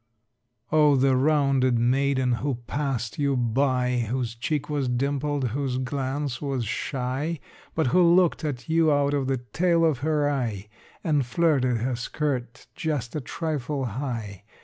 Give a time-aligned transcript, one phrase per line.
[0.71, 6.65] Oh, the rounded maiden who passed you by, Whose cheek was dimpled, whose glance was
[6.65, 7.39] shy,
[7.75, 10.69] But who looked at you out of the tail of her eye,
[11.03, 14.43] And flirted her skirt just a trifle high!